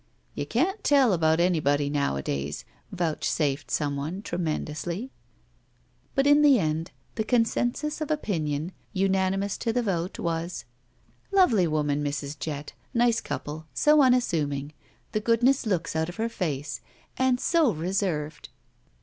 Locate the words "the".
6.41-6.57, 7.13-7.23, 9.71-9.83, 15.11-15.19